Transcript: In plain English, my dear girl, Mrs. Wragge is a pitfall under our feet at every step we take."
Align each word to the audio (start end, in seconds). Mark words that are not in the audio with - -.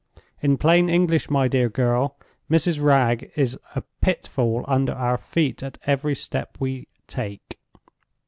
In 0.41 0.57
plain 0.57 0.89
English, 0.89 1.29
my 1.29 1.47
dear 1.47 1.69
girl, 1.69 2.17
Mrs. 2.49 2.81
Wragge 2.81 3.29
is 3.35 3.55
a 3.75 3.83
pitfall 4.01 4.65
under 4.67 4.93
our 4.93 5.19
feet 5.19 5.61
at 5.61 5.77
every 5.85 6.15
step 6.15 6.57
we 6.59 6.87
take." 7.05 7.59